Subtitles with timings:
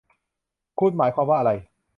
[0.79, 1.51] คุณหมายความว่าอะไร